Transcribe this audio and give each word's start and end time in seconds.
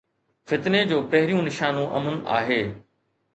فتني 0.45 0.79
جو 0.91 1.01
پهريون 1.11 1.45
نشانو 1.49 1.85
امن 2.01 2.19
آهي. 2.39 2.61